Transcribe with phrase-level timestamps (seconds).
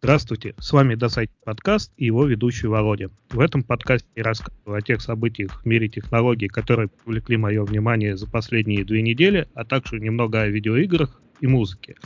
[0.00, 3.10] Здравствуйте, с вами Досайт подкаст и его ведущий Володя.
[3.30, 8.16] В этом подкасте я рассказываю о тех событиях в мире технологий, которые привлекли мое внимание
[8.16, 11.96] за последние две недели, а также немного о видеоиграх и музыке.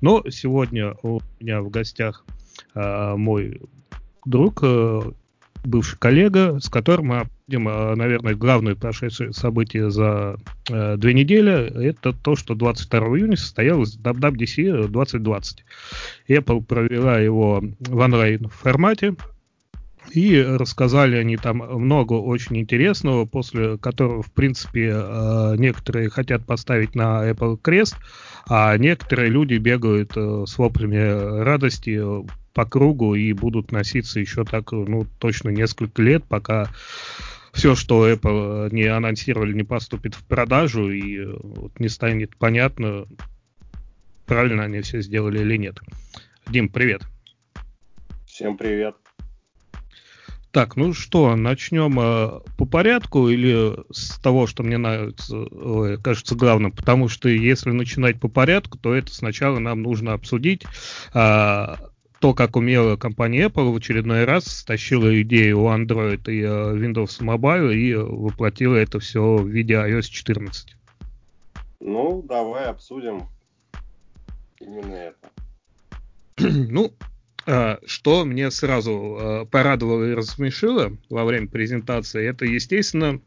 [0.00, 2.24] Но сегодня у меня в гостях
[2.76, 3.60] э, мой
[4.24, 5.00] друг, э,
[5.64, 10.36] бывший коллега, с которым мы обсудим, э, наверное, главное прошедшее событие за
[10.68, 11.88] э, две недели.
[11.88, 15.64] Это то, что 22 июня состоялось WWDC 2020.
[16.28, 19.14] Apple провела его в онлайн формате.
[20.12, 26.94] И рассказали они там много очень интересного, после которого, в принципе, э, некоторые хотят поставить
[26.94, 27.96] на Apple крест,
[28.48, 32.00] а некоторые люди бегают с воплями радости
[32.54, 36.68] по кругу и будут носиться еще так, ну, точно несколько лет, пока
[37.52, 43.06] все, что Apple не анонсировали, не поступит в продажу, и э, вот не станет понятно,
[44.26, 45.78] правильно они все сделали или нет.
[46.48, 47.02] Дим, привет.
[48.26, 48.96] Всем привет.
[50.52, 56.34] Так, ну что, начнем э, по порядку или с того, что мне нравится, э, кажется
[56.34, 56.72] главным?
[56.72, 60.64] Потому что если начинать по порядку, то это сначала нам нужно обсудить
[61.14, 61.74] э,
[62.20, 67.20] то, как умела компания Apple в очередной раз стащила идею у Android и uh, Windows
[67.20, 70.76] Mobile и воплотила это все в виде iOS 14.
[71.80, 73.26] Ну, давай обсудим
[74.60, 75.30] именно это.
[76.38, 76.92] ну,
[77.46, 83.20] uh, что мне сразу uh, порадовало и рассмешило во время презентации, это, естественно,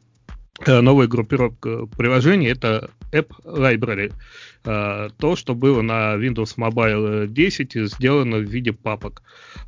[0.66, 4.14] Э, новая группировка приложений это App Library.
[4.66, 9.22] Э, то, что было на Windows Mobile 10, сделано в виде папок.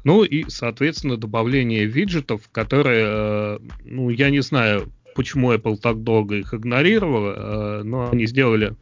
[0.04, 6.36] Ну и, соответственно, добавление виджетов, которые, э, ну, я не знаю, почему Apple так долго
[6.36, 8.76] их игнорировала, но они сделали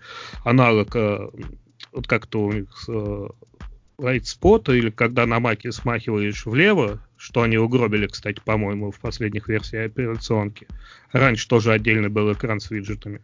[0.44, 2.90] аналог, вот как-то у них
[4.00, 9.48] right spot, или когда на маке смахиваешь влево, что они угробили, кстати, по-моему, в последних
[9.48, 10.68] версиях операционки.
[11.12, 13.22] Раньше тоже отдельный был экран с виджетами.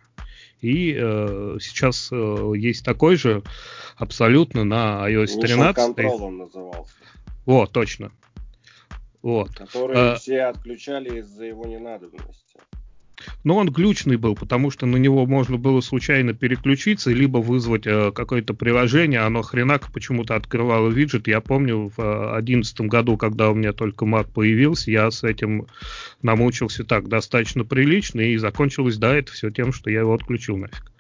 [0.62, 3.44] И э, сейчас э, есть такой же
[3.96, 5.98] абсолютно на iOS 13.
[5.98, 6.94] Control он назывался.
[7.46, 8.12] О, точно.
[9.22, 9.50] Вот.
[9.56, 12.60] Который а, все отключали из-за его ненадобности.
[13.44, 18.12] Но он глючный был, потому что на него можно было случайно переключиться, либо вызвать э,
[18.12, 21.28] какое-то приложение, оно хренак почему-то открывало виджет.
[21.28, 25.68] Я помню в 2011 э, году, когда у меня только Mac появился, я с этим
[26.22, 30.92] намучился так достаточно прилично, и закончилось, да, это все тем, что я его отключил нафиг.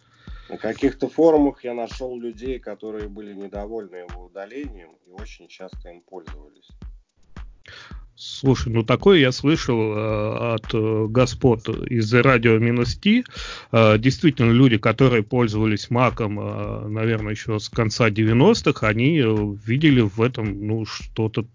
[0.49, 6.01] На каких-то форумах я нашел людей, которые были недовольны его удалением и очень часто им
[6.01, 6.67] пользовались.
[8.21, 13.23] Слушай, ну такое я слышал э, от э, господ из радио минус Т.
[13.71, 20.01] Э, действительно, люди, которые пользовались Маком, э, наверное, еще с конца 90-х, они э, видели
[20.01, 21.45] в этом ну, что-то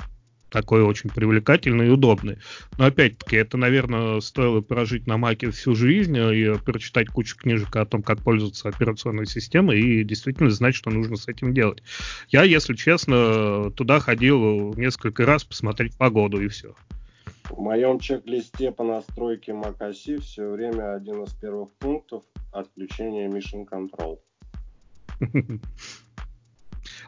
[0.55, 2.39] такой очень привлекательный и удобный.
[2.79, 7.85] Но опять-таки, это, наверное, стоило прожить на Маке всю жизнь и прочитать кучу книжек о
[7.85, 11.83] том, как пользоваться операционной системой и действительно знать, что нужно с этим делать.
[12.29, 16.77] Я, если честно, туда ходил несколько раз посмотреть погоду и все.
[17.51, 22.23] В моем чек-листе по настройке macOS все время один из первых пунктов
[22.53, 24.21] отключение Mission Control.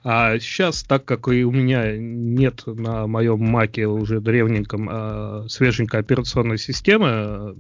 [0.08, 5.98] А сейчас, так как и у меня нет на моем маке уже древненьком а, свеженькой
[5.98, 7.56] операционной системы,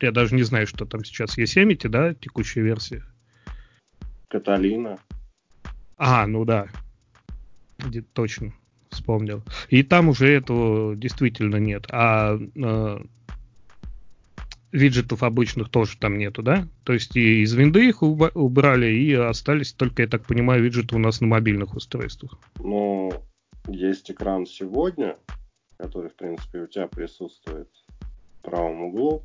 [0.00, 3.02] я даже не знаю, что там сейчас Yosemite, да, текущая версия?
[4.28, 5.00] Каталина.
[5.96, 6.68] А, ну да.
[8.12, 8.54] Точно,
[8.90, 9.42] вспомнил.
[9.70, 11.86] И там уже этого действительно нет.
[11.90, 13.04] А, а
[14.74, 16.66] виджетов обычных тоже там нету, да?
[16.82, 20.98] То есть и из винды их убрали, и остались только, я так понимаю, виджеты у
[20.98, 22.38] нас на мобильных устройствах.
[22.58, 23.12] Ну,
[23.68, 25.16] есть экран сегодня,
[25.78, 27.68] который, в принципе, у тебя присутствует
[28.40, 29.22] в правом углу.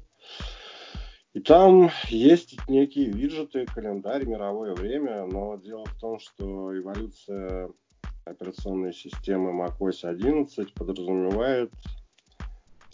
[1.33, 7.69] И там есть некие виджеты, календарь, мировое время, но дело в том, что эволюция
[8.25, 11.71] операционной системы macOS 11 подразумевает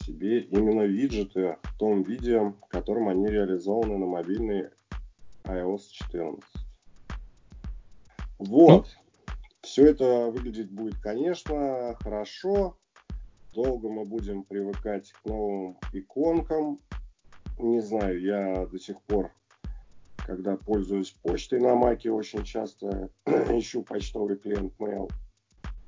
[0.05, 4.69] себе именно виджеты в том виде, в котором они реализованы на мобильной
[5.43, 6.43] iOS 14.
[8.37, 8.87] Вот.
[9.61, 12.77] Все это выглядеть будет, конечно, хорошо.
[13.53, 16.79] Долго мы будем привыкать к новым иконкам.
[17.57, 19.31] Не знаю, я до сих пор,
[20.17, 25.09] когда пользуюсь почтой на Маке, очень часто ищу почтовый клиент Mail–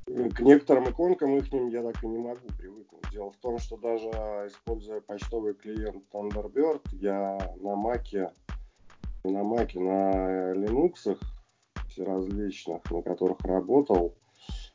[0.07, 3.03] к некоторым иконкам их я так и не могу привыкнуть.
[3.11, 4.07] Дело в том, что даже
[4.47, 8.31] используя почтовый клиент Thunderbird, я на Маке,
[9.25, 11.17] на Маке, на Linux
[11.97, 14.15] различных, на которых работал,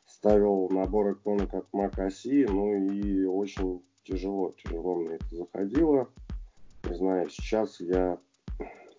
[0.05, 6.09] ставил набор иконок от Mac OS, ну и очень тяжело, тяжело мне это заходило.
[6.83, 8.19] Не знаю, сейчас я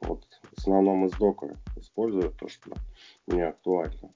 [0.01, 2.73] вот в основном из дока использую то, что
[3.27, 4.13] мне актуально.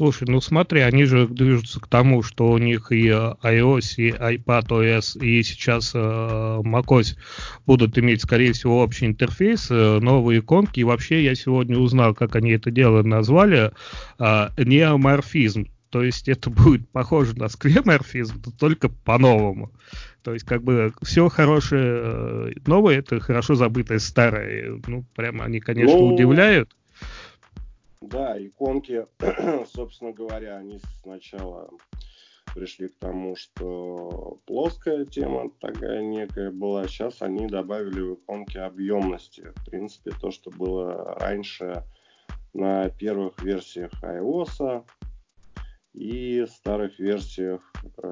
[0.00, 5.22] Слушай, ну смотри, они же движутся к тому, что у них и iOS, и iPadOS,
[5.22, 7.18] и сейчас э, macOS
[7.66, 10.80] будут иметь, скорее всего, общий интерфейс, э, новые иконки.
[10.80, 13.72] И вообще я сегодня узнал, как они это дело назвали,
[14.18, 15.66] э, неоморфизм.
[15.90, 19.70] То есть это будет похоже на сквеморфизм, только по-новому.
[20.22, 24.80] То есть как бы все хорошее э, новое, это хорошо забытое старое.
[24.86, 26.14] Ну, прямо они, конечно, ну...
[26.14, 26.70] удивляют.
[28.02, 29.06] Да, иконки,
[29.74, 31.70] собственно говоря, они сначала
[32.54, 36.88] пришли к тому, что плоская тема такая некая была.
[36.88, 39.52] Сейчас они добавили в иконки объемности.
[39.54, 41.84] В принципе, то, что было раньше
[42.54, 44.84] на первых версиях iOS
[45.92, 47.60] и старых версиях
[48.02, 48.06] э,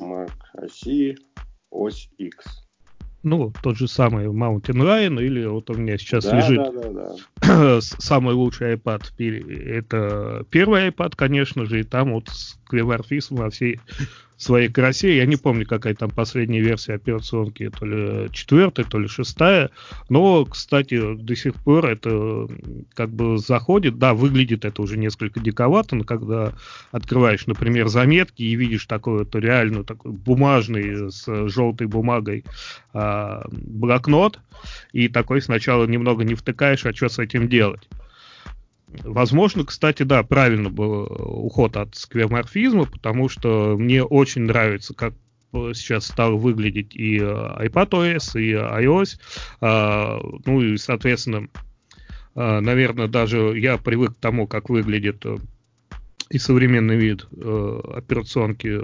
[0.00, 1.18] Mac OS,
[1.70, 2.64] ось X
[3.24, 6.90] ну, тот же самый Mountain Lion, или вот у меня сейчас да, лежит да, да,
[6.90, 7.16] да.
[7.80, 9.04] самый лучший iPad.
[9.18, 13.80] Это первый iPad, конечно же, и там вот с клеварфисом во всей
[14.36, 15.16] своей красе.
[15.16, 19.70] Я не помню, какая там последняя версия операционки, то ли четвертая, то ли шестая.
[20.08, 22.48] Но, кстати, до сих пор это
[22.94, 23.98] как бы заходит.
[23.98, 26.52] Да, выглядит это уже несколько диковато, но когда
[26.90, 32.44] открываешь, например, заметки и видишь такой вот реально такой бумажный с желтой бумагой
[32.92, 34.40] а, блокнот,
[34.92, 37.88] и такой сначала немного не втыкаешь, а что с этим делать.
[39.02, 45.14] Возможно, кстати, да, правильно был уход от скверморфизма, потому что мне очень нравится, как
[45.52, 49.20] сейчас стал выглядеть и iPadOS, и iOS.
[49.60, 51.48] А, ну и, соответственно,
[52.34, 55.36] а, наверное, даже я привык к тому, как выглядит э,
[56.30, 58.80] и современный вид э, операционки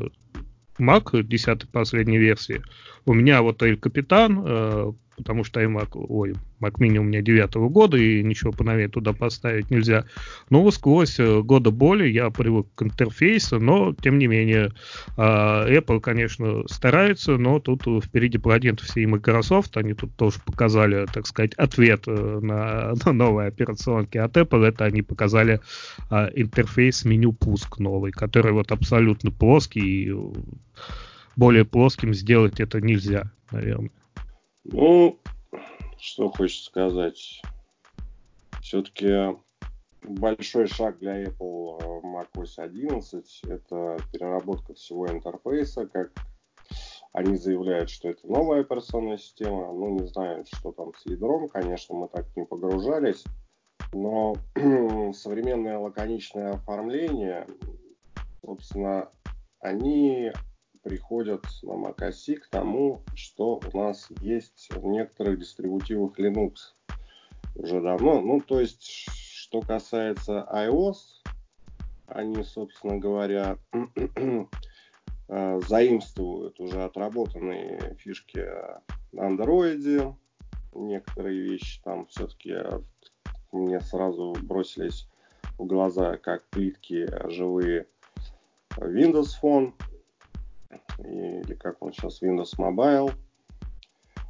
[0.79, 2.63] Mac 10 последней версии.
[3.05, 7.69] У меня вот El Capitan э, потому что iMac, ой, Mac Mini у меня девятого
[7.69, 10.05] года, и ничего поновее туда поставить нельзя.
[10.51, 14.73] Но сквозь э, года боли я привык к интерфейсу, но, тем не менее,
[15.17, 21.07] а, Apple, конечно, старается, но тут впереди паладинов все и Microsoft, они тут тоже показали,
[21.13, 25.61] так сказать, ответ э, на, на новые операционки от Apple, это они показали
[26.11, 30.15] а, интерфейс меню пуск новый, который вот абсолютно плоский, и
[31.37, 33.91] более плоским сделать это нельзя, наверное.
[34.65, 35.19] Ну,
[35.99, 37.43] что хочется сказать.
[38.63, 39.37] Все-таки
[40.03, 46.13] большой шаг для Apple macOS 11– это переработка всего интерфейса, как
[47.13, 49.73] они заявляют, что это новая операционная система.
[49.73, 53.25] Ну, не знаю, что там с ядром, конечно, мы так не погружались.
[53.93, 54.37] Но
[55.15, 57.47] современное лаконичное оформление,
[58.45, 59.09] собственно,
[59.59, 60.33] они
[60.83, 66.55] приходят на macOS к тому, что у нас есть в некоторых дистрибутивах Linux
[67.55, 68.21] уже давно.
[68.21, 70.97] Ну, то есть, что касается iOS,
[72.07, 73.59] они, собственно говоря,
[75.29, 78.47] э, заимствуют уже отработанные фишки
[79.13, 80.15] на андроиде.
[80.75, 82.55] Некоторые вещи там все-таки
[83.53, 85.09] мне сразу бросились
[85.59, 87.87] в глаза, как плитки живые
[88.77, 89.73] Windows Phone
[91.05, 93.13] или как он сейчас, Windows Mobile.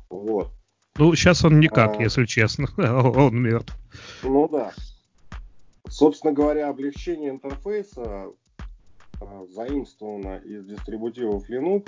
[0.08, 0.50] Вот.
[0.96, 2.66] Ну, сейчас он никак, а, если честно.
[2.76, 3.76] он мертв.
[4.22, 4.72] Ну да.
[5.88, 8.32] Собственно говоря, облегчение интерфейса
[9.20, 11.86] а, заимствовано из дистрибутивов Linux,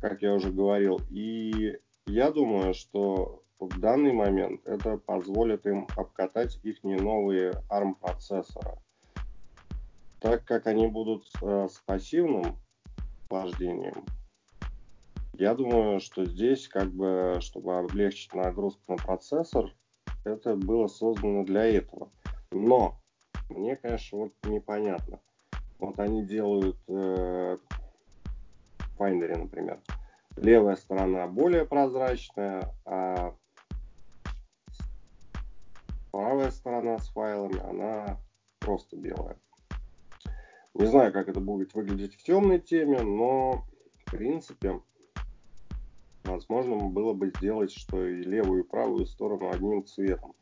[0.00, 6.58] как я уже говорил, и я думаю, что в данный момент это позволит им обкатать
[6.62, 8.78] их не новые ARM процессоры.
[10.20, 12.56] Так как они будут э, с пассивным
[13.28, 14.04] охлаждением.
[15.34, 19.72] Я думаю, что здесь, как бы, чтобы облегчить нагрузку на процессор,
[20.24, 22.10] это было создано для этого.
[22.50, 22.98] Но
[23.48, 25.20] мне, конечно, вот непонятно.
[25.78, 27.56] Вот они делают э,
[28.78, 29.80] в Finder, например.
[30.36, 33.34] Левая сторона более прозрачная, а
[36.10, 38.18] правая сторона с файлами, она
[38.58, 39.36] просто белая.
[40.78, 43.64] Не знаю, как это будет выглядеть в темной теме, но
[44.04, 44.80] в принципе
[46.22, 50.34] возможно было бы сделать, что и левую, и правую сторону одним цветом.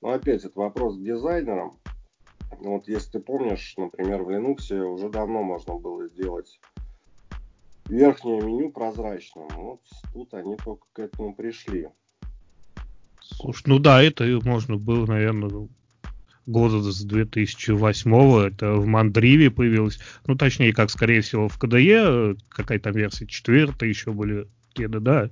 [0.00, 1.78] Но опять это вопрос к дизайнерам.
[2.60, 6.58] Вот если ты помнишь, например, в Linux уже давно можно было сделать
[7.86, 9.48] верхнее меню прозрачным.
[9.54, 9.80] Вот
[10.14, 11.88] тут они только к этому пришли.
[13.20, 15.68] Слушай, ну да, это можно было, наверное,
[16.46, 22.78] года с 2008 это в Мандриве появилось, ну, точнее, как, скорее всего, в КДЕ, какая
[22.78, 25.28] то версия, четвертая еще были кеды, да.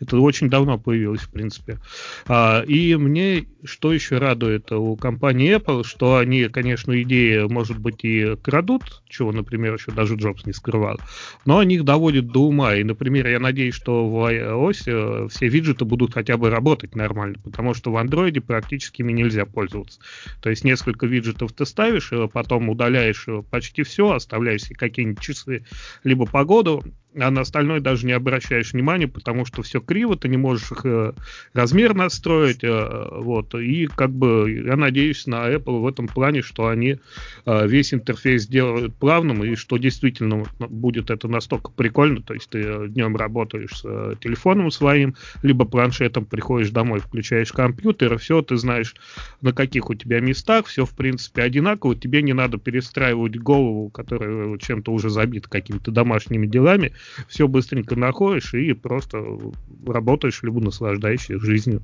[0.00, 1.78] Это очень давно появилось, в принципе.
[2.26, 8.04] А, и мне что еще радует у компании Apple, что они, конечно, идеи, может быть,
[8.04, 10.98] и крадут, чего, например, еще даже Джобс не скрывал,
[11.44, 12.74] но они их доводят до ума.
[12.76, 17.36] И, например, я надеюсь, что в iOS э, все виджеты будут хотя бы работать нормально,
[17.42, 20.00] потому что в Android практически ими нельзя пользоваться.
[20.40, 25.64] То есть несколько виджетов ты ставишь, э, потом удаляешь э, почти все, оставляешь какие-нибудь часы,
[26.04, 26.82] либо погоду,
[27.18, 30.84] а на остальное даже не обращаешь внимания, потому что все криво, ты не можешь их
[30.84, 31.12] э,
[31.54, 36.68] размер настроить, э, вот, и как бы я надеюсь на Apple в этом плане, что
[36.68, 36.98] они
[37.46, 42.88] э, весь интерфейс делают плавным, и что действительно будет это настолько прикольно, то есть ты
[42.88, 48.56] днем работаешь с э, телефоном своим, либо планшетом, приходишь домой, включаешь компьютер, и все, ты
[48.56, 48.94] знаешь,
[49.40, 54.58] на каких у тебя местах, все, в принципе, одинаково, тебе не надо перестраивать голову, которая
[54.58, 56.92] чем-то уже забита какими-то домашними делами,
[57.28, 59.38] все быстренько находишь и просто
[59.86, 61.82] работаешь, либо наслаждаешься жизнью.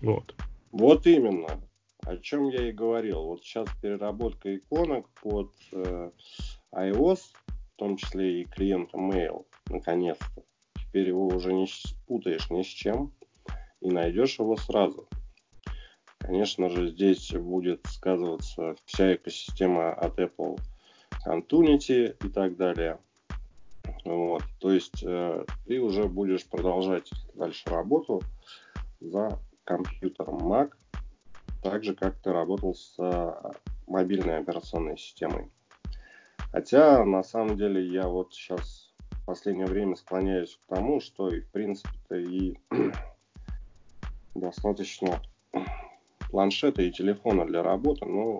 [0.00, 0.34] Вот.
[0.72, 1.60] Вот именно.
[2.02, 3.24] О чем я и говорил.
[3.24, 6.10] Вот сейчас переработка иконок под э,
[6.74, 10.42] iOS, в том числе и клиента Mail, наконец-то.
[10.74, 13.12] Теперь его уже не спутаешь ни с чем
[13.80, 15.08] и найдешь его сразу.
[16.18, 20.58] Конечно же, здесь будет сказываться вся экосистема от Apple
[21.26, 22.98] Antunity и так далее.
[24.04, 24.42] Вот.
[24.60, 28.20] То есть э, ты уже будешь продолжать дальше работу
[29.00, 30.72] за компьютером Mac,
[31.62, 33.32] так же, как ты работал с э,
[33.86, 35.50] мобильной операционной системой.
[36.52, 41.40] Хотя, на самом деле, я вот сейчас в последнее время склоняюсь к тому, что и,
[41.40, 42.56] в принципе-то, и
[44.34, 45.20] достаточно
[46.30, 48.38] планшета и телефона для работы, но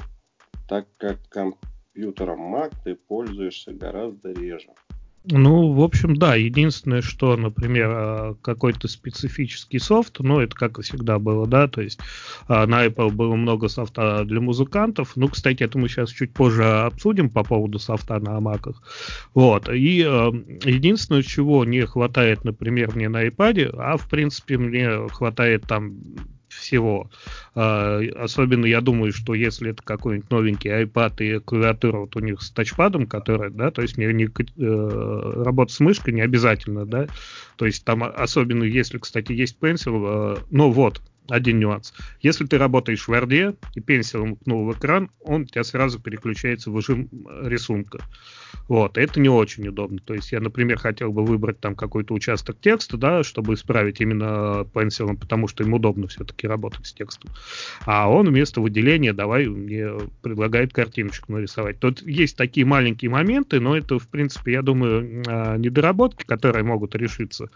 [0.68, 4.72] так как компьютером Mac ты пользуешься гораздо реже.
[5.24, 6.34] Ну, в общем, да.
[6.34, 11.82] Единственное, что, например, а, какой-то специфический софт, ну, это как и всегда было, да, то
[11.82, 12.00] есть
[12.48, 15.16] а, на Apple было много софта для музыкантов.
[15.16, 18.82] Ну, кстати, это мы сейчас чуть позже обсудим по поводу софта на маках.
[19.34, 19.68] Вот.
[19.68, 20.30] И а,
[20.64, 26.00] единственное, чего не хватает, например, мне на iPad, а, в принципе, мне хватает там
[26.60, 27.10] всего.
[27.54, 32.42] А, особенно я думаю, что если это какой-нибудь новенький iPad и клавиатура вот у них
[32.42, 37.06] с тачпадом, которая, да, то есть мне не, э, работа с мышкой не обязательно, да,
[37.56, 41.94] то есть там особенно если, кстати, есть Pencil, э, ну вот, один нюанс.
[42.20, 46.70] Если ты работаешь в Word и пенсилом ткнул в экран, он у тебя сразу переключается
[46.70, 47.08] в режим
[47.42, 48.00] рисунка.
[48.68, 49.98] Вот, это не очень удобно.
[50.04, 54.64] То есть я, например, хотел бы выбрать там какой-то участок текста, да, чтобы исправить именно
[54.72, 57.30] пенсилом, потому что им удобно все-таки работать с текстом.
[57.84, 59.88] А он вместо выделения давай мне
[60.22, 61.80] предлагает картиночку нарисовать.
[61.80, 66.94] Тут есть такие маленькие моменты, но это, в принципе, я думаю, а, недоработки, которые могут
[66.94, 67.50] решиться.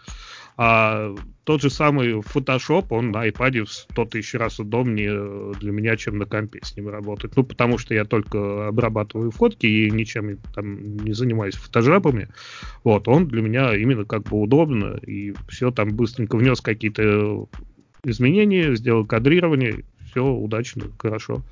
[0.57, 5.97] А тот же самый Photoshop, он на iPad в 100 тысяч раз удобнее для меня,
[5.97, 7.35] чем на компе с ним работать.
[7.35, 12.29] Ну, потому что я только обрабатываю фотки и ничем там не занимаюсь фотожабами.
[12.83, 17.47] Вот, он для меня именно как бы удобно, и все там быстренько внес какие-то
[18.03, 21.43] изменения, сделал кадрирование, все удачно, хорошо.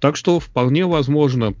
[0.00, 1.54] Так что вполне возможно,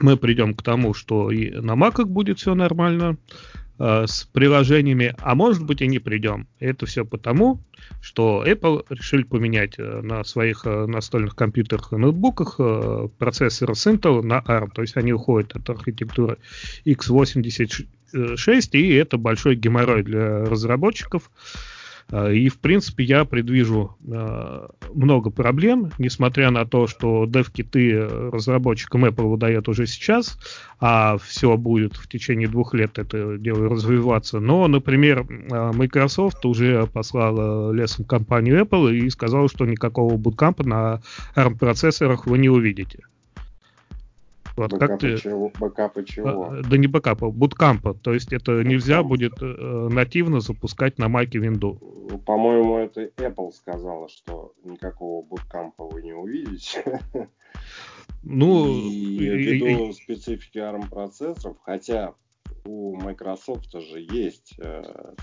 [0.00, 3.16] мы придем к тому, что и на маках будет все нормально,
[3.82, 6.46] Э, с приложениями, а может быть и не придем.
[6.58, 7.62] Это все потому,
[8.02, 12.60] что Apple решили поменять э, на своих э, настольных компьютерах и ноутбуках
[13.16, 16.36] процессоры с Intel на ARM, то есть они уходят от архитектуры
[16.84, 21.30] x86, и это большой геморрой для разработчиков.
[22.12, 29.30] И, в принципе, я предвижу э, много проблем, несмотря на то, что dev-киты разработчикам Apple
[29.30, 30.38] выдает уже сейчас,
[30.80, 34.40] а все будет в течение двух лет это дело развиваться.
[34.40, 41.02] Но, например, э, Microsoft уже послала лесом компанию Apple и сказала, что никакого буткампа на
[41.36, 43.04] ARM-процессорах вы не увидите.
[44.56, 45.16] Вот, бэкапы как ты...
[45.16, 45.52] чего?
[45.58, 46.44] Бэкапы чего?
[46.44, 47.94] А, да не бэкапа, буткампа.
[47.94, 48.64] То есть это Bootcamp.
[48.64, 52.18] нельзя будет э, нативно запускать на Mac Windows.
[52.24, 57.00] По-моему, это Apple сказала, что никакого буткампа вы не увидите.
[58.22, 59.92] Ну, и ввиду и...
[59.92, 62.14] специфики ARM процессоров, хотя
[62.64, 65.14] у Microsoft же есть, э,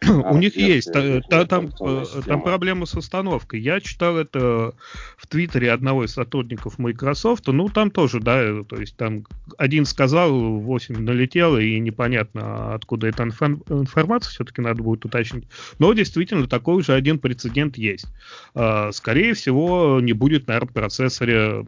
[0.00, 3.60] собственно, У них есть, та, та, там, э, там проблема с установкой.
[3.60, 4.74] Я читал это
[5.16, 9.24] в Твиттере одного из сотрудников Microsoft, ну там тоже, да, то есть там
[9.58, 15.44] один сказал, 8 налетело, и непонятно, откуда эта информация, все-таки надо будет уточнить.
[15.78, 18.06] Но действительно, такой же один прецедент есть.
[18.54, 21.64] А, скорее всего, не будет, наверное, процессоре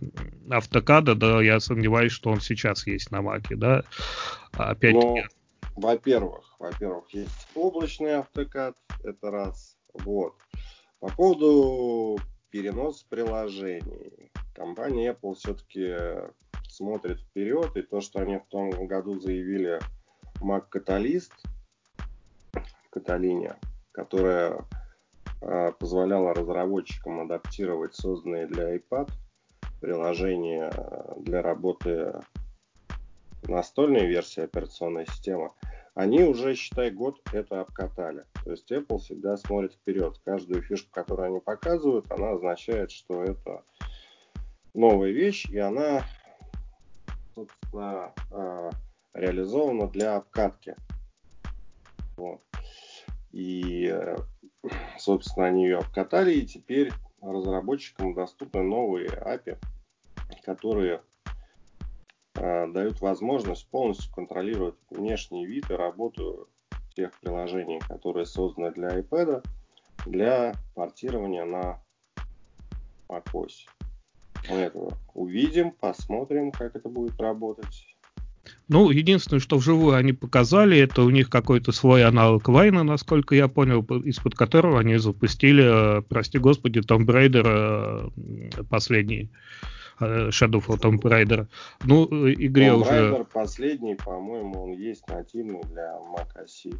[0.50, 3.85] автокада, да, я сомневаюсь, что он сейчас есть на Маке, да.
[4.52, 5.25] Опять-таки,
[5.78, 9.78] во-первых, во-первых, есть облачный автокад, это раз.
[9.94, 10.35] Вот.
[11.00, 12.18] По поводу
[12.50, 14.32] перенос приложений.
[14.54, 15.94] Компания Apple все-таки
[16.68, 19.80] смотрит вперед, и то, что они в том году заявили
[20.40, 21.32] Mac Catalyst
[22.90, 23.56] Каталине,
[23.92, 24.64] которая
[25.40, 29.11] э, позволяла разработчикам адаптировать созданные для iPad
[29.80, 30.73] приложения
[31.18, 32.20] для работы
[33.49, 35.52] настольной версии операционной системы,
[35.95, 38.25] они уже, считай, год это обкатали.
[38.45, 40.17] То есть Apple всегда смотрит вперед.
[40.25, 43.64] Каждую фишку, которую они показывают, она означает, что это
[44.75, 46.05] новая вещь, и она,
[47.35, 48.71] собственно, а,
[49.12, 50.76] реализована для обкатки.
[52.17, 52.43] Вот.
[53.33, 53.93] И,
[54.99, 59.59] собственно, они ее обкатали, и теперь разработчикам доступны новые API,
[60.45, 61.02] которые
[62.38, 66.49] дают возможность полностью контролировать внешний вид и работу
[66.95, 69.45] тех приложений, которые созданы для iPad,
[70.07, 71.80] для портирования на
[73.09, 73.66] macOS.
[74.49, 77.87] Мы это увидим, посмотрим, как это будет работать.
[78.68, 83.47] Ну, единственное, что вживую они показали, это у них какой-то свой аналог Вайна, насколько я
[83.49, 88.11] понял, из-под которого они запустили, э, прости господи, Tomb Raider
[88.57, 89.30] э, последний.
[90.00, 91.49] Э, Shadow of Tomb Raider.
[91.85, 92.90] Ну, э, игре Tomb уже...
[92.90, 96.78] Raider последний, по-моему, он есть нативный для Mac OS.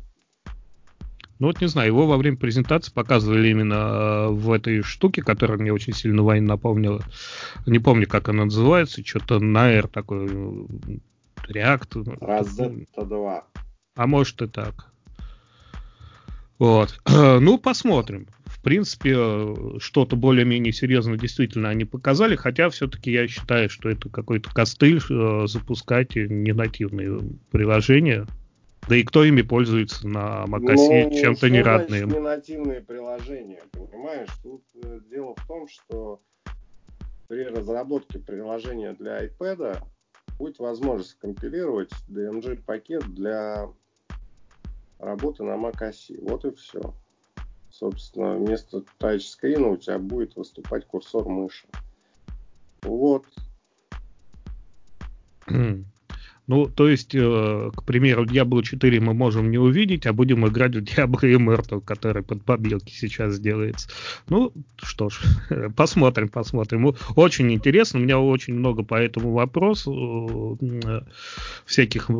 [1.40, 5.58] Ну вот не знаю, его во время презентации показывали именно э, в этой штуке, которая
[5.58, 7.00] мне очень сильно Вайн напомнила.
[7.66, 10.26] Не помню, как она называется, что-то на R такой
[11.48, 12.18] React.
[12.20, 13.44] Rosetta 2.
[13.94, 14.92] А может и так.
[16.58, 17.00] Вот.
[17.08, 18.26] Ну, посмотрим
[18.68, 25.00] принципе, что-то более-менее серьезное действительно они показали, хотя все-таки я считаю, что это какой-то костыль
[25.08, 27.18] э, запускать ненативные
[27.50, 28.26] приложения.
[28.87, 32.11] Да и кто ими пользуется на macOS ну, чем-то не родным.
[32.11, 34.28] ненативные приложения, понимаешь?
[34.42, 36.20] Тут э, дело в том, что
[37.26, 39.83] при разработке приложения для iPad
[40.38, 43.66] будет возможность компилировать DMG-пакет для
[44.98, 46.20] работы на macOS.
[46.20, 46.94] Вот и все
[47.78, 51.66] собственно, вместо тачскрина у тебя будет выступать курсор мыши.
[52.82, 53.24] Вот.
[56.48, 60.74] Ну, то есть, э, к примеру, Diablo 4 мы можем не увидеть, а будем играть
[60.74, 63.90] в Diablo Immortal, который под побелки сейчас делается.
[64.30, 65.20] Ну, что ж,
[65.76, 66.94] посмотрим, посмотрим.
[67.16, 71.02] Очень интересно, у меня очень много по этому вопросу э,
[71.66, 72.14] всяких э,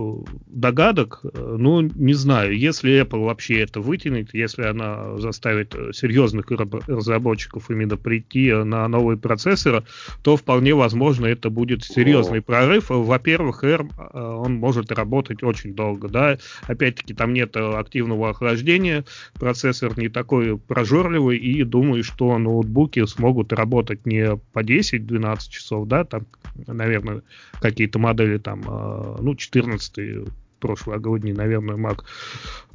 [0.47, 1.21] догадок.
[1.35, 6.51] Ну, не знаю, если Apple вообще это вытянет, если она заставит серьезных
[6.87, 9.85] разработчиков именно прийти на новые процессоры,
[10.23, 12.91] то вполне возможно это будет серьезный прорыв.
[12.91, 16.39] Во-первых, ARM Э, он может работать очень долго, да.
[16.67, 19.05] Опять-таки там нет активного охлаждения,
[19.35, 26.05] процессор не такой прожорливый, и думаю, что ноутбуки смогут работать не по 10-12 часов, да,
[26.05, 26.27] там,
[26.67, 27.23] наверное,
[27.61, 30.29] какие-то модели там, э, ну, 14
[30.61, 32.05] прошлогодний, наверное, Mac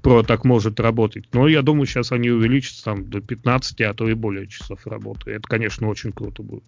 [0.01, 1.25] Pro так может работать.
[1.33, 5.31] Но я думаю, сейчас они увеличатся там до 15, а то и более часов работы.
[5.31, 6.63] Это, конечно, очень круто будет.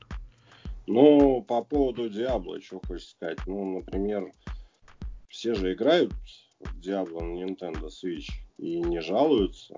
[0.87, 3.39] Ну, по поводу Diablo, что хочешь сказать.
[3.47, 4.31] Ну, например,
[5.35, 6.13] все же играют
[6.61, 9.75] в Diablo на Nintendo Switch и не жалуются.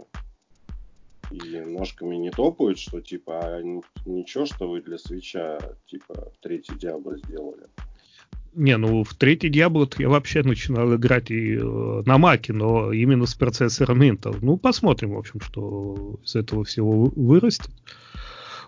[1.32, 3.62] И ножками не топают, что типа, а
[4.06, 7.64] ничего, что вы для свеча, типа, третий Diablo сделали.
[8.54, 13.26] Не, ну в третий Diablo я вообще начинал играть и э, на Маке, но именно
[13.26, 14.38] с процессором Intel.
[14.42, 17.72] Ну, посмотрим, в общем, что из этого всего вырастет.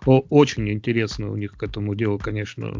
[0.04, 2.72] Очень интересно у них к этому делу, конечно,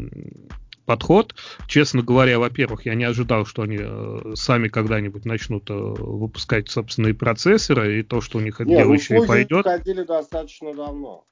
[0.85, 1.35] подход.
[1.67, 7.13] Честно говоря, во-первых, я не ожидал, что они э, сами когда-нибудь начнут э, выпускать собственные
[7.13, 9.65] процессоры, и то, что у них это дело ну, еще и пойдет.
[9.65, 11.25] Ходили достаточно давно.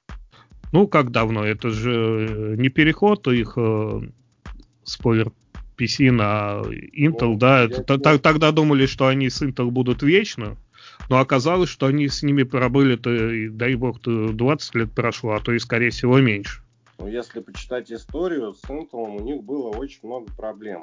[0.71, 1.45] Ну, как давно?
[1.45, 3.57] Это же э, не переход их
[4.83, 5.31] спойлер
[5.77, 6.61] PC на
[6.97, 7.67] Intel, ну, да?
[7.67, 10.57] Тогда думали, что они с Intel будут вечно.
[11.09, 15.59] Но оказалось, что они с ними пробыли-то, дай бог, 20 лет прошло, а то и,
[15.59, 16.61] скорее всего, меньше.
[16.99, 20.81] Но если почитать историю, с Intel у них было очень много проблем.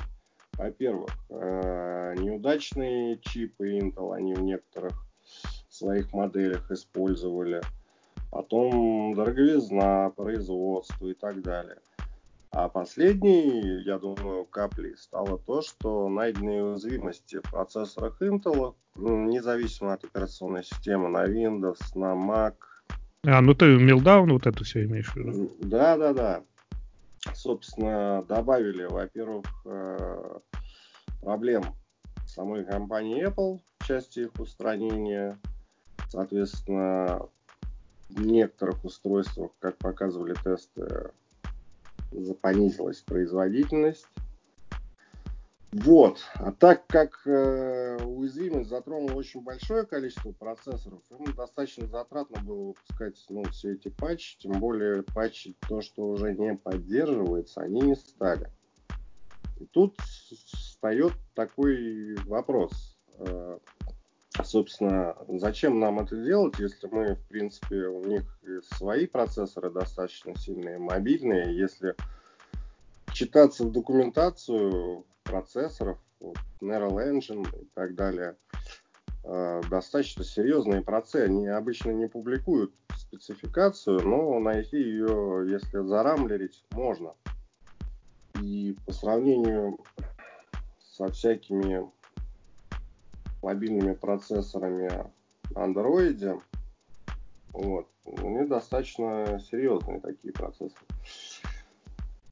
[0.54, 4.94] Во-первых, э, неудачные чипы Intel, они в некоторых
[5.68, 7.60] своих моделях использовали.
[8.30, 11.78] Потом дороговизна, производство и так далее.
[12.50, 20.04] А последней, я думаю, каплей стало то, что найденные уязвимости в процессорах Intel, независимо от
[20.04, 22.54] операционной системы, на Windows, на Mac.
[23.26, 25.50] А, ну ты Meltdown вот это все имеешь в виду?
[25.60, 26.42] Да, да, да.
[27.34, 30.38] Собственно, добавили, во-первых, э,
[31.20, 31.64] проблем
[32.24, 35.38] самой компании Apple части их устранения.
[36.08, 37.26] Соответственно,
[38.10, 41.10] в некоторых устройствах, как показывали тесты,
[42.40, 44.06] понизилась производительность.
[45.82, 46.24] Вот.
[46.36, 53.22] А так как э, уязвимость затронула очень большое количество процессоров, им достаточно затратно было выпускать
[53.28, 58.50] ну, все эти патчи, тем более патчи, то, что уже не поддерживается, они не стали.
[59.60, 62.96] И тут встает такой вопрос.
[63.18, 63.58] Э,
[64.42, 68.22] собственно, зачем нам это делать, если мы, в принципе, у них
[68.62, 71.94] свои процессоры достаточно сильные, мобильные, если
[73.12, 78.36] читаться в документацию процессоров, вот, Neural Engine и так далее,
[79.24, 81.24] э, достаточно серьезные процессы.
[81.24, 87.14] Они обычно не публикуют спецификацию, но найти ее, если зарамлерить, можно.
[88.40, 89.78] И по сравнению
[90.78, 91.90] со всякими
[93.42, 94.90] мобильными процессорами
[95.54, 96.40] Android,
[97.52, 100.86] вот, они достаточно серьезные такие процессоры.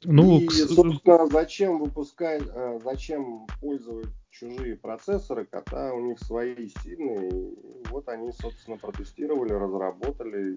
[0.04, 7.30] Ну, и, собственно, зачем выпускать, э, зачем пользовать чужие процессоры, когда у них свои сильные.
[7.30, 10.56] И вот они, собственно, протестировали, разработали.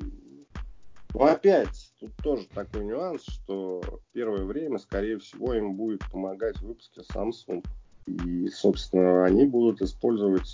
[1.14, 3.82] Но опять, тут тоже такой нюанс, что
[4.12, 7.64] первое время, скорее всего, им будет помогать в выпуске Samsung.
[8.06, 10.48] И, собственно, они будут использовать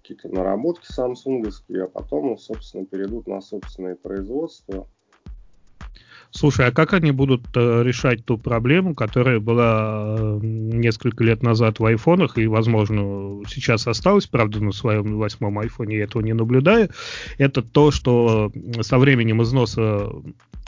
[0.00, 4.88] какие-то наработки самсунговские, а потом, собственно, перейдут на собственное производство.
[6.30, 11.78] Слушай, а как они будут э, решать ту проблему, которая была э, несколько лет назад
[11.78, 16.90] в айфонах и, возможно, сейчас осталась, правда, на своем восьмом айфоне я этого не наблюдаю,
[17.38, 20.10] это то, что со временем износа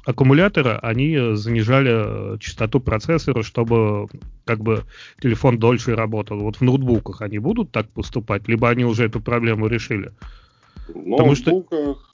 [0.04, 4.08] аккумулятора они занижали э, частоту процессора, чтобы
[4.44, 4.84] как бы
[5.20, 6.38] телефон дольше работал.
[6.40, 10.12] Вот в ноутбуках они будут так поступать, либо они уже эту проблему решили?
[10.88, 12.07] В Потому ноутбуках что...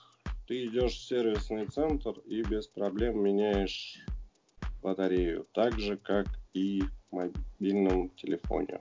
[0.46, 3.98] ты идешь в сервисный центр и без проблем меняешь
[4.82, 8.80] батарею, так же как и в мобильном телефоне.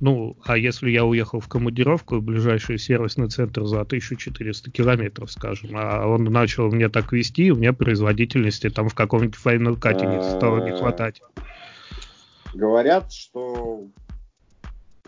[0.00, 5.70] Ну, а если я уехал в командировку в ближайший сервисный центр за 1400 километров, скажем,
[5.74, 10.64] а он начал мне так вести, у меня производительности там в каком-нибудь Final Cut стало
[10.64, 11.22] не хватать.
[12.52, 13.86] Говорят, что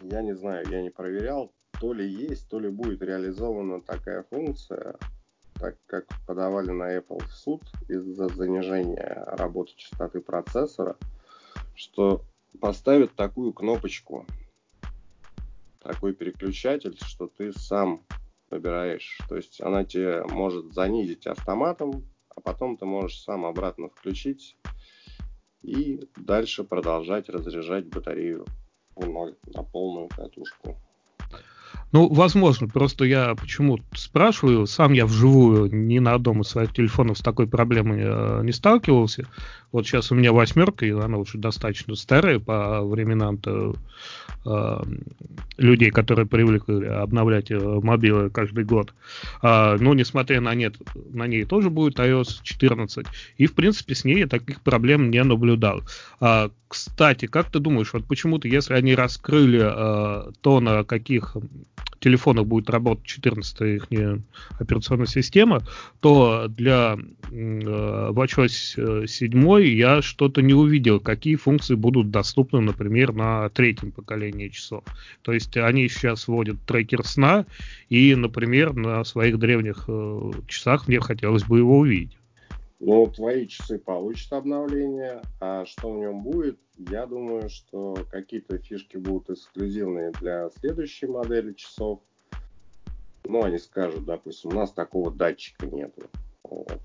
[0.00, 4.96] я не знаю, я не проверял, то ли есть, то ли будет реализована такая функция,
[5.58, 10.96] так как подавали на Apple в суд из-за занижения работы частоты процессора,
[11.74, 12.22] что
[12.60, 14.26] поставят такую кнопочку
[15.80, 18.02] такой переключатель, что ты сам
[18.50, 19.18] выбираешь.
[19.28, 24.56] То есть она тебе может занизить автоматом, а потом ты можешь сам обратно включить
[25.62, 28.46] и дальше продолжать разряжать батарею
[28.96, 30.76] в ноль на полную катушку.
[31.94, 37.18] Ну, возможно, просто я почему спрашиваю, сам я вживую ни на одном из своих телефонов
[37.18, 39.28] с такой проблемой э, не сталкивался.
[39.70, 43.74] Вот сейчас у меня восьмерка, и она уже достаточно старая по временам-то
[44.44, 44.82] э,
[45.56, 48.92] людей, которые привыкли обновлять э, мобилы каждый год.
[49.40, 50.74] А, но несмотря на нет,
[51.12, 53.06] на ней тоже будет iOS 14.
[53.36, 55.82] И, в принципе, с ней я таких проблем не наблюдал.
[56.18, 61.36] А, кстати, как ты думаешь, вот почему-то, если они раскрыли э, то, на каких
[62.04, 63.88] телефонах будет работать 14 их
[64.58, 65.62] операционная система,
[66.00, 66.96] то для
[67.30, 74.48] э, WatchOS 7 я что-то не увидел, какие функции будут доступны, например, на третьем поколении
[74.48, 74.84] часов.
[75.22, 77.46] То есть они сейчас вводят трекер сна,
[77.88, 82.16] и, например, на своих древних э, часах мне хотелось бы его увидеть.
[82.86, 88.98] Ну, твои часы получат обновление, а что в нем будет, я думаю, что какие-то фишки
[88.98, 92.00] будут эксклюзивные для следующей модели часов.
[93.24, 96.02] Ну, они скажут, допустим, у нас такого датчика нету.
[96.42, 96.78] Вот.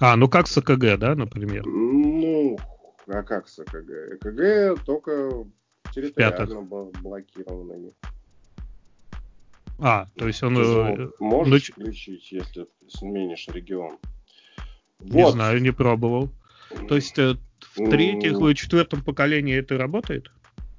[0.00, 1.64] А, ну как с АКГ, да, например?
[1.64, 2.58] Ну,
[3.06, 4.14] а как с АКГ?
[4.14, 5.46] АКГ только
[5.94, 7.92] территориально блокированными.
[9.78, 10.56] А, то есть он...
[10.56, 11.84] Ты можешь ну...
[11.84, 13.96] включить, если сменишь регион?
[15.00, 15.32] Не вот.
[15.32, 16.30] знаю, не пробовал.
[16.88, 17.36] То есть э,
[17.76, 20.30] в третьих и четвертом поколении это работает?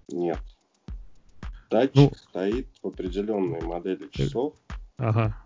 [0.10, 0.39] Нет.
[1.69, 4.53] Датчик ну, стоит в определенной модели часов.
[4.97, 5.38] Ага.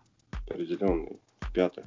[0.48, 1.86] определенный в пятых,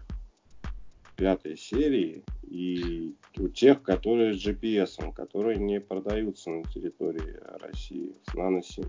[1.17, 8.35] пятой серии и у тех, которые с GPS, которые не продаются на территории России с
[8.35, 8.85] наносим.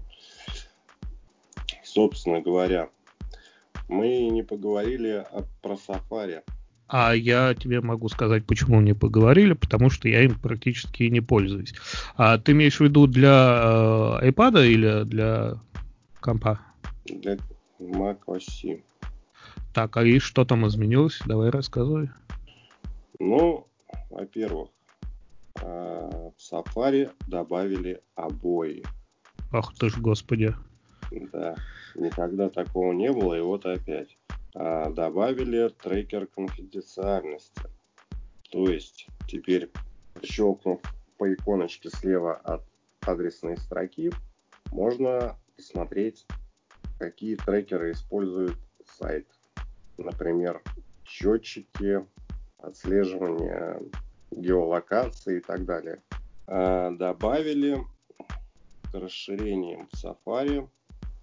[1.83, 2.89] Собственно говоря,
[3.87, 5.25] мы не поговорили
[5.61, 6.43] про Safari.
[6.87, 11.73] А я тебе могу сказать, почему не поговорили, потому что я им практически не пользуюсь.
[12.15, 15.59] А ты имеешь в виду для э, iPad или для
[16.19, 16.59] компа?
[17.05, 17.37] Для
[17.79, 18.81] Mac OS.
[19.73, 21.19] Так, а и что там изменилось?
[21.25, 22.09] Давай рассказывай.
[23.19, 23.67] Ну,
[24.09, 24.69] во-первых,
[25.61, 28.83] э, в Safari добавили обои.
[29.51, 30.53] Ах ты ж, господи.
[31.11, 31.55] Да,
[31.95, 34.17] никогда такого не было, и вот опять.
[34.55, 37.61] А, добавили трекер конфиденциальности.
[38.49, 39.69] То есть теперь,
[40.23, 40.79] щелкнув
[41.17, 42.63] по иконочке слева от
[43.01, 44.11] адресной строки,
[44.71, 46.25] можно посмотреть,
[46.99, 49.27] какие трекеры использует сайт.
[49.97, 50.61] Например,
[51.03, 52.05] счетчики,
[52.57, 53.81] отслеживание
[54.31, 56.01] геолокации и так далее.
[56.47, 57.79] А, добавили
[58.89, 60.69] к расширениям в Safari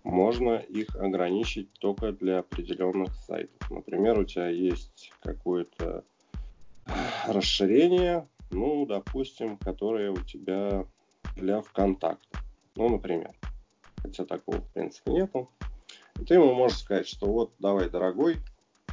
[0.04, 3.70] можно их ограничить только для определенных сайтов.
[3.70, 6.04] Например, у тебя есть какое-то
[7.26, 10.86] расширение, ну, допустим, которое у тебя
[11.36, 12.38] для ВКонтакта.
[12.74, 13.32] Ну, например.
[13.96, 15.48] Хотя такого, в принципе, нету.
[16.20, 18.36] И ты ему можешь сказать, что вот, давай, дорогой,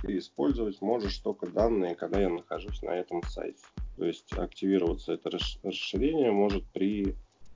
[0.01, 3.59] ты использовать можешь только данные, когда я нахожусь на этом сайте.
[3.97, 5.29] То есть активироваться это
[5.63, 7.15] расширение может при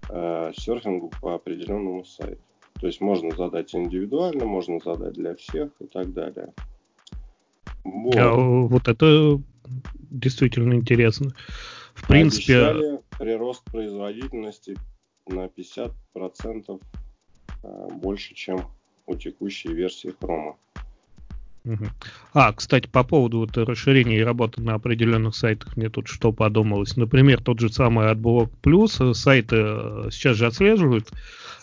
[0.09, 2.41] э, серфингу по определенному сайту.
[2.83, 6.53] То есть можно задать индивидуально, можно задать для всех и так далее.
[7.85, 9.41] Вот, а, вот это
[10.11, 11.29] действительно интересно.
[11.93, 12.57] В принципе...
[12.57, 14.75] Обещали прирост производительности
[15.27, 16.81] на 50%
[17.63, 18.67] а, больше, чем
[19.05, 20.55] у текущей версии Chrome.
[22.33, 26.97] А, кстати, по поводу вот расширения и работы на определенных сайтах, мне тут что подумалось.
[26.97, 31.09] Например, тот же самый AdBlock Plus, сайты э, сейчас же отслеживают,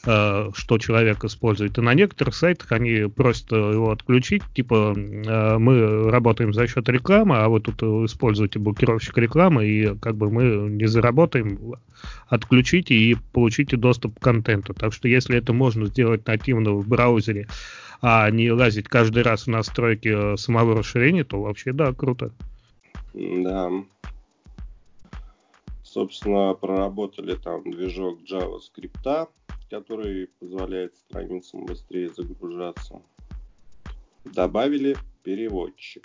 [0.07, 1.77] э, что человек использует.
[1.77, 7.37] И на некоторых сайтах они просят его отключить, типа э, мы работаем за счет рекламы,
[7.37, 11.75] а вы тут используете блокировщик рекламы, и как бы мы не заработаем,
[12.29, 14.73] отключите и получите доступ к контенту.
[14.73, 17.49] Так что если это можно сделать нативно в браузере,
[18.03, 22.33] а не лазить каждый раз в настройки э, самого расширения, то вообще да, круто.
[23.15, 23.71] Да.
[25.83, 29.29] Собственно, проработали там движок JavaScript,
[29.69, 33.03] который позволяет страницам быстрее загружаться.
[34.25, 36.05] Добавили переводчик.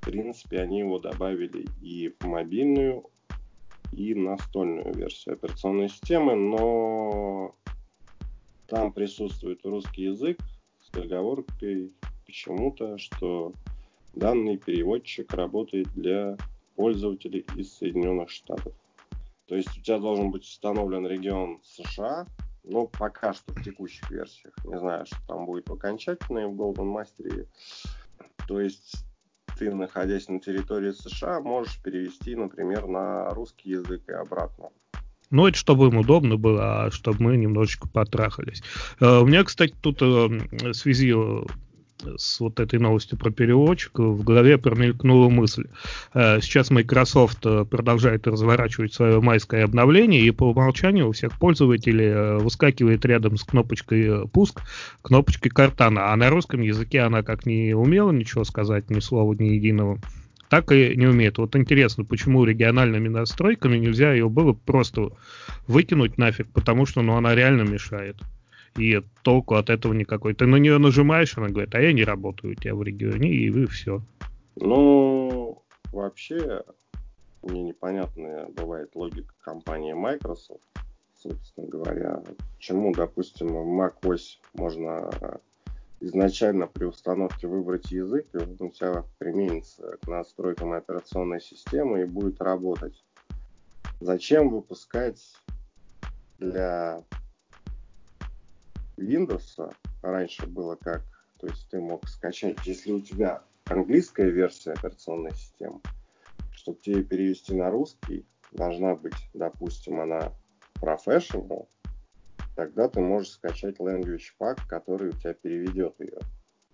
[0.00, 3.04] В принципе, они его добавили и в мобильную,
[3.92, 7.54] и настольную версию операционной системы, но
[8.66, 10.38] там присутствует русский язык,
[10.92, 11.92] с оговоркой
[12.26, 13.52] почему-то, что
[14.14, 16.36] данный переводчик работает для
[16.76, 18.72] пользователей из Соединенных Штатов.
[19.46, 22.26] То есть у тебя должен быть установлен регион США,
[22.62, 24.54] но пока что в текущих версиях.
[24.64, 27.48] Не знаю, что там будет в окончательной в Golden Master.
[28.46, 29.04] То есть
[29.58, 34.70] ты, находясь на территории США, можешь перевести, например, на русский язык и обратно.
[35.30, 38.62] Ну, это чтобы им удобно было, а чтобы мы немножечко потрахались.
[38.98, 41.44] Uh, у меня, кстати, тут uh, в связи э,
[42.16, 45.66] с вот этой новостью про переводчик в голове промелькнула мысль.
[46.14, 53.36] Сейчас Microsoft продолжает разворачивать свое майское обновление, и по умолчанию у всех пользователей выскакивает рядом
[53.36, 54.62] с кнопочкой «Пуск»
[55.02, 59.48] кнопочкой Картана, а на русском языке она как не умела ничего сказать, ни слова, ни
[59.48, 60.00] единого
[60.50, 61.38] так и не умеет.
[61.38, 65.10] Вот интересно, почему региональными настройками нельзя ее было просто
[65.68, 68.16] выкинуть нафиг, потому что ну, она реально мешает.
[68.76, 70.34] И толку от этого никакой.
[70.34, 73.48] Ты на нее нажимаешь, она говорит, а я не работаю у тебя в регионе, и
[73.48, 74.02] вы все.
[74.56, 76.62] Ну, вообще,
[77.42, 80.62] мне непонятная бывает логика компании Microsoft,
[81.16, 82.22] собственно говоря.
[82.56, 85.10] Почему, допустим, в macOS можно
[86.00, 92.06] изначально при установке выбрать язык, и он у тебя применится к настройкам операционной системы и
[92.06, 93.04] будет работать.
[94.00, 95.36] Зачем выпускать
[96.38, 97.04] для
[98.96, 99.74] Windows?
[100.02, 101.02] Раньше было как?
[101.38, 105.80] То есть ты мог скачать, если у тебя английская версия операционной системы,
[106.52, 110.32] чтобы тебе перевести на русский, должна быть, допустим, она
[110.80, 111.68] professional,
[112.54, 116.18] тогда ты можешь скачать language pack, который у тебя переведет ее.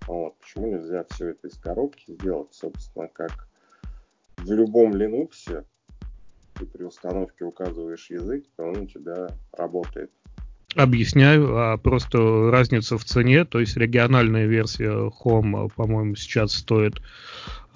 [0.06, 0.38] Вот.
[0.38, 3.48] Почему нельзя все это из коробки сделать, собственно, как
[4.38, 5.64] в любом Linux,
[6.54, 10.10] ты при установке указываешь язык, то он у тебя работает.
[10.74, 17.00] Объясняю, а просто разница в цене, то есть региональная версия Home, по-моему, сейчас стоит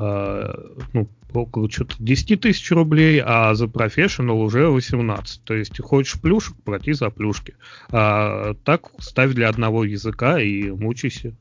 [0.00, 5.44] ну, около что-то 10 тысяч рублей, а за Professional уже 18.
[5.44, 7.54] То есть хочешь плюшек, плати за плюшки.
[7.90, 11.34] А так ставь для одного языка и мучайся.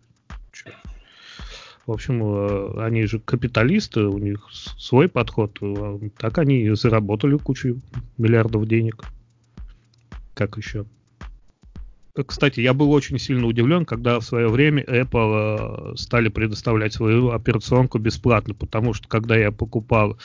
[1.86, 5.58] В общем, э, они же капиталисты, у них свой подход.
[5.62, 7.82] Э, так они заработали кучу
[8.17, 9.06] миллиардов денег.
[10.36, 10.86] Как еще?
[12.26, 17.30] Кстати, я был очень сильно удивлен, когда в свое время Apple э, стали предоставлять свою
[17.30, 20.17] операционку бесплатно, потому что когда я покупал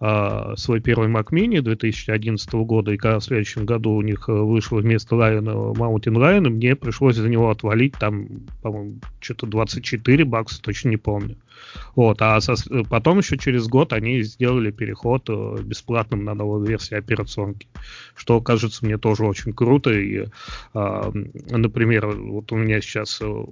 [0.00, 4.32] э, свой первый Mac Mini 2011 года, и когда в следующем году у них э,
[4.32, 8.28] вышло вместо Lion Mountain Lion, мне пришлось за него отвалить там,
[8.62, 11.36] по-моему, что-то 24 бакса, точно не помню.
[11.94, 12.54] Вот, а со,
[12.88, 17.68] потом еще через год они сделали переход э, бесплатным на новую версию операционки,
[18.14, 19.90] что кажется мне тоже очень круто.
[19.92, 20.26] И,
[20.74, 21.12] э,
[21.50, 23.44] например, вот у меня сейчас э,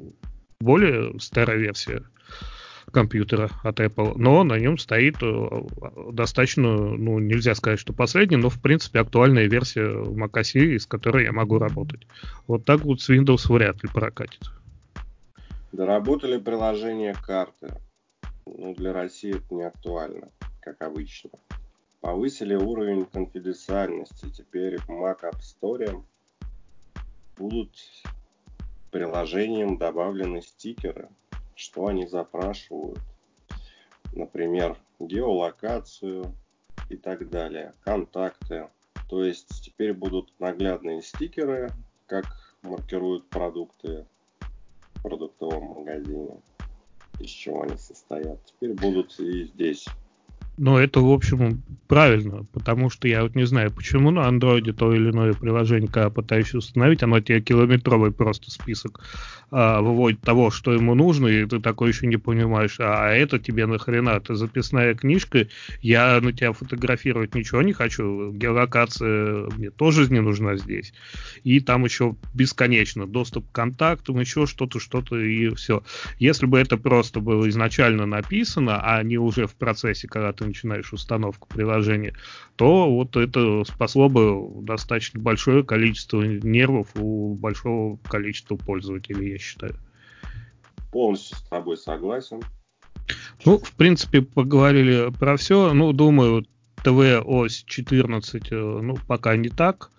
[0.61, 2.03] более старая версия
[2.93, 5.63] компьютера от Apple, но на нем стоит э,
[6.13, 11.33] достаточно, ну, нельзя сказать, что последняя, но, в принципе, актуальная версия macOS, с которой я
[11.33, 12.07] могу работать.
[12.47, 14.41] Вот так вот с Windows вряд ли прокатит.
[15.73, 17.75] Доработали приложение карты
[18.47, 20.31] ну, для России это не актуально,
[20.61, 21.31] как обычно.
[22.01, 24.31] Повысили уровень конфиденциальности.
[24.31, 26.05] Теперь в Mac App Store
[27.37, 27.71] будут
[28.91, 31.09] приложением добавлены стикеры,
[31.55, 33.01] что они запрашивают.
[34.13, 36.35] Например, геолокацию
[36.91, 38.69] и так далее, контакты.
[39.09, 41.71] То есть теперь будут наглядные стикеры,
[42.07, 42.27] как
[42.63, 44.07] маркируют продукты
[44.95, 46.41] в продуктовом магазине
[47.21, 48.45] из чего они состоят.
[48.47, 49.87] Теперь будут и здесь.
[50.57, 54.95] Ну, это, в общем, правильно, потому что я вот не знаю, почему на андроиде то
[54.95, 59.01] или иное приложение, когда пытаешься установить, оно тебе километровый просто список
[59.51, 63.67] а, выводит того, что ему нужно, и ты такой еще не понимаешь, а это тебе
[63.67, 65.47] нахрена, это записная книжка,
[65.83, 70.93] я на тебя фотографировать ничего не хочу, геолокация мне тоже не нужна здесь.
[71.43, 75.83] И там еще бесконечно доступ к контактам, еще что-то, что-то и все.
[76.19, 80.93] Если бы это просто было изначально написано, а не уже в процессе, когда ты начинаешь
[80.93, 82.15] установку приложения,
[82.57, 89.75] то вот это спасло бы достаточно большое количество нервов у большого количества пользователей, я считаю.
[90.93, 92.41] Полностью с тобой согласен.
[93.45, 95.73] Ну, в принципе, поговорили про все.
[95.75, 96.47] Ну, думаю,
[96.85, 99.91] ТВ ось 14, э, ну, пока не так.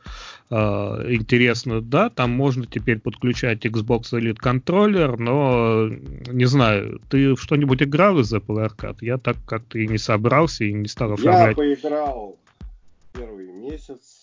[0.52, 7.82] Uh, интересно, да, там можно теперь подключать Xbox Elite контроллер, но не знаю, ты что-нибудь
[7.82, 8.98] играл из Apple Arcade?
[9.02, 11.50] Я так как-то и не собрался и не стал оформлять.
[11.50, 12.38] Я поиграл
[13.12, 14.22] первый месяц,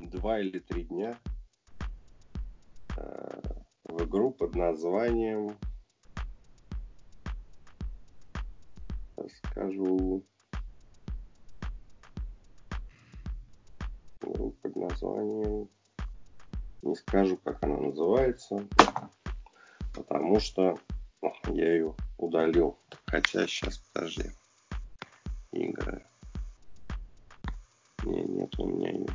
[0.00, 1.16] два или три дня
[2.96, 5.56] uh, в игру под названием
[9.44, 10.24] скажу
[15.04, 15.68] названием
[16.82, 18.66] не скажу, как она называется,
[19.94, 20.78] потому что
[21.48, 22.78] я ее удалил.
[23.06, 24.30] Хотя сейчас, подожди,
[25.52, 26.04] игры.
[28.04, 29.06] Не, нет у меня ее.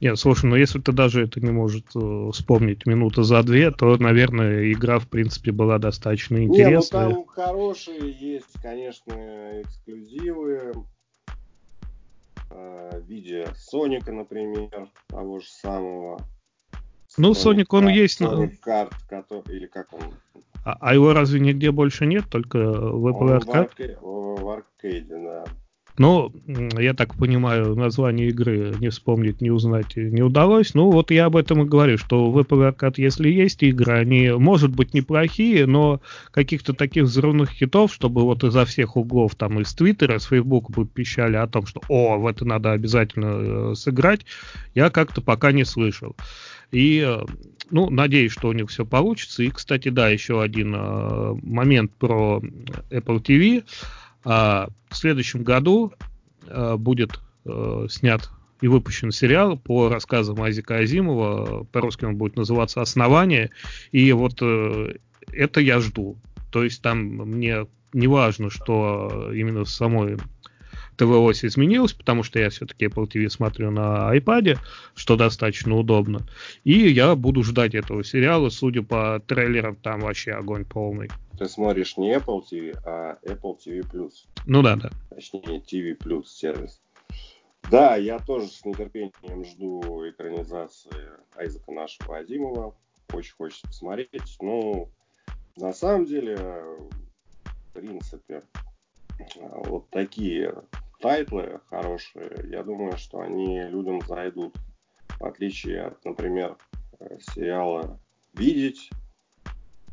[0.00, 3.96] Нет, слушай, ну если ты даже это не может э, вспомнить минуты за две, то,
[3.98, 7.08] наверное, игра, в принципе, была достаточно интересная.
[7.08, 10.72] Не, ну там хорошие есть, конечно, эксклюзивы.
[13.04, 16.26] В виде Соника, например, того же самого.
[17.18, 18.22] Ну, Sonic, он есть...
[18.22, 20.00] Sonic Card, который, или как он?
[20.64, 23.98] А, а его разве нигде больше нет, только в Apple Arcade?
[24.00, 25.44] В аркейде, да.
[25.96, 26.32] Ну,
[26.76, 30.74] я так понимаю, название игры не вспомнить, не узнать не удалось.
[30.74, 34.30] Ну, вот я об этом и говорю, что в Apple Arcade, если есть игры, они,
[34.30, 36.00] может быть, неплохие, но
[36.32, 40.84] каких-то таких взрывных хитов, чтобы вот изо всех углов, там, из Твиттера, с Фейсбука бы
[40.84, 44.26] пищали о том, что, о, в это надо обязательно э, сыграть,
[44.74, 46.16] я как-то пока не слышал.
[46.72, 47.24] И, э,
[47.70, 49.44] ну, надеюсь, что у них все получится.
[49.44, 52.42] И, кстати, да, еще один э, момент про
[52.90, 53.62] Apple TV.
[54.24, 55.92] А в следующем году
[56.48, 61.64] а, будет а, снят и выпущен сериал по рассказам Азика Азимова.
[61.64, 63.50] По-русски он будет называться «Основание».
[63.92, 64.94] И вот э,
[65.32, 66.16] это я жду.
[66.50, 70.16] То есть там мне не важно, что именно самой
[70.96, 74.58] ТВ-ось изменилась, потому что я все-таки Apple TV смотрю на iPad,
[74.94, 76.20] что достаточно удобно.
[76.64, 81.10] И я буду ждать этого сериала, судя по трейлерам, там вообще огонь полный.
[81.38, 84.10] Ты смотришь не Apple TV, а Apple TV+.
[84.46, 84.90] Ну да, да.
[85.10, 86.80] Точнее, TV Plus сервис.
[87.70, 90.90] Да, я тоже с нетерпением жду экранизации
[91.34, 92.74] Айзека нашего Азимова.
[93.12, 94.36] Очень хочется посмотреть.
[94.40, 94.90] Ну,
[95.56, 98.42] на самом деле, в принципе,
[99.36, 100.54] вот такие
[101.04, 104.56] тайтлы хорошие, я думаю, что они людям зайдут.
[105.20, 106.56] В отличие от, например,
[107.20, 108.00] сериала
[108.32, 108.88] «Видеть»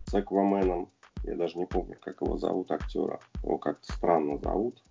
[0.06, 0.90] с Акваменом.
[1.26, 3.20] Я даже не помню, как его зовут актера.
[3.44, 4.82] Его как-то странно зовут.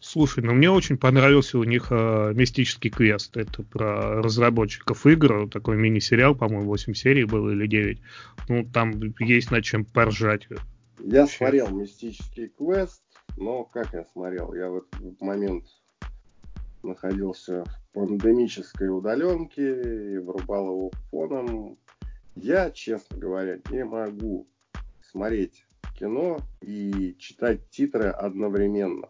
[0.00, 3.36] Слушай, ну мне очень понравился у них э, «Мистический квест».
[3.36, 5.48] Это про разработчиков игр.
[5.48, 8.00] Такой мини-сериал, по-моему, 8 серий было или 9.
[8.48, 10.48] Ну, там есть над чем поржать.
[10.98, 11.36] Я Вообще.
[11.36, 13.00] смотрел «Мистический квест»,
[13.36, 14.54] но как я смотрел?
[14.54, 15.64] Я в этот момент
[16.82, 21.78] находился в пандемической удаленке и врубал его фоном.
[22.34, 24.46] Я, честно говоря, не могу
[25.02, 25.66] смотреть
[25.98, 29.08] кино и читать титры одновременно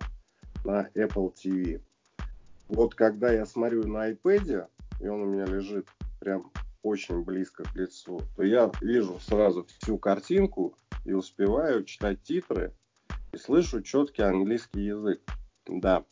[0.64, 1.81] на Apple TV.
[2.69, 4.69] Вот когда я смотрю на iPad,
[5.01, 5.87] и он у меня лежит
[6.21, 6.51] прям
[6.83, 12.73] очень близко к лицу, то я вижу сразу всю картинку и успеваю читать титры
[13.33, 15.20] и слышу четкий английский язык.
[15.66, 16.05] Да.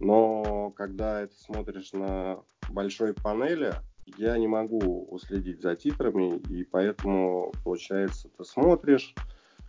[0.00, 3.74] Но когда это смотришь на большой панели,
[4.18, 9.14] я не могу уследить за титрами, и поэтому, получается, ты смотришь,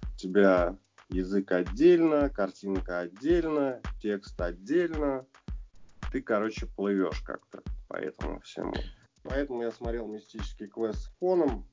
[0.02, 0.78] у тебя
[1.10, 5.26] язык отдельно, картинка отдельно, текст отдельно.
[6.12, 8.74] Ты, короче, плывешь как-то по этому всему.
[9.24, 11.68] Поэтому я смотрел мистический квест с фоном,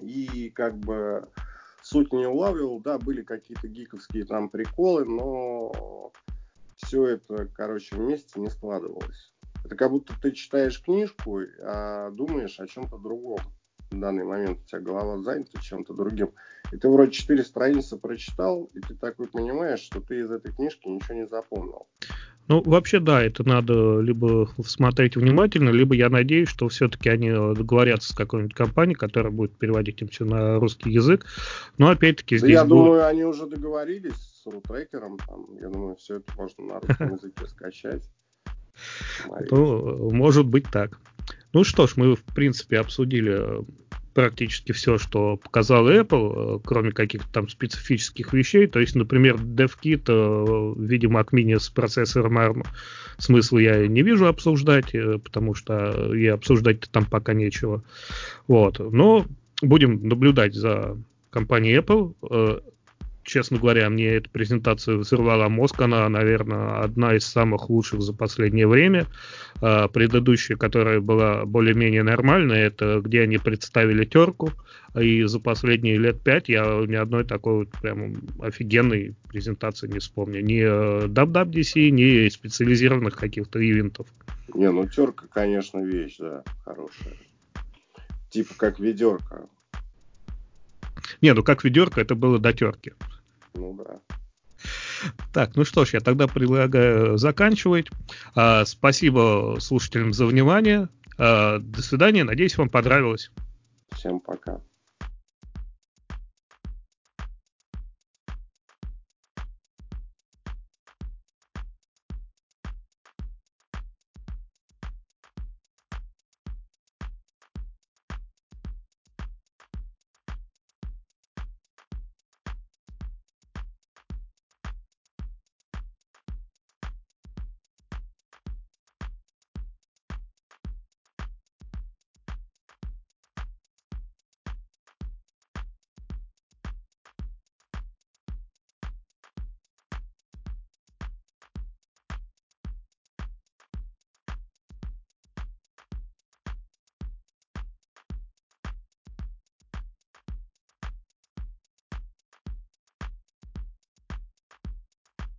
[0.00, 1.28] и как бы
[1.88, 2.80] суть не улавливал.
[2.80, 6.12] Да, были какие-то гиковские там приколы, но
[6.76, 9.32] все это, короче, вместе не складывалось.
[9.64, 13.40] Это как будто ты читаешь книжку, а думаешь о чем-то другом.
[13.90, 16.30] В данный момент у тебя голова занята чем-то другим.
[16.72, 20.86] И ты вроде четыре страницы прочитал, и ты такой понимаешь, что ты из этой книжки
[20.88, 21.86] ничего не запомнил.
[22.48, 28.12] Ну, вообще, да, это надо либо смотреть внимательно, либо я надеюсь, что все-таки они договорятся
[28.12, 31.26] с какой-нибудь компанией, которая будет переводить им все на русский язык.
[31.76, 32.52] Но опять-таки да здесь...
[32.52, 32.70] Я будет...
[32.70, 35.18] думаю, они уже договорились с рутрекером.
[35.18, 38.08] Там, я думаю, все это можно на русском языке скачать.
[39.50, 40.98] Ну, может быть так.
[41.52, 43.64] Ну что ж, мы, в принципе, обсудили
[44.18, 48.66] практически все, что показал Apple, э, кроме каких-то там специфических вещей.
[48.66, 52.66] То есть, например, DevKit э, в виде Mac Mini с процессором ARM
[53.18, 57.84] смысла я не вижу обсуждать, э, потому что и обсуждать там пока нечего.
[58.48, 58.80] Вот.
[58.80, 59.24] Но
[59.62, 60.96] будем наблюдать за
[61.30, 62.62] компанией Apple
[63.28, 65.80] честно говоря, мне эта презентация взорвала мозг.
[65.80, 69.06] Она, наверное, одна из самых лучших за последнее время.
[69.60, 74.50] А, предыдущая, которая была более-менее нормальная, это где они представили терку.
[74.98, 80.42] И за последние лет пять я ни одной такой вот прям офигенной презентации не вспомню.
[80.42, 80.62] Ни
[81.06, 84.06] WWDC, ни специализированных каких-то ивентов.
[84.54, 87.14] Не, ну терка, конечно, вещь, да, хорошая.
[88.30, 89.46] Типа как ведерко.
[91.20, 92.92] Не, ну как ведерко, это было до терки.
[93.54, 94.00] Ну да.
[95.32, 97.88] Так, ну что ж, я тогда предлагаю заканчивать.
[98.34, 100.88] А, спасибо слушателям за внимание.
[101.18, 102.24] А, до свидания.
[102.24, 103.30] Надеюсь, вам понравилось.
[103.92, 104.60] Всем пока.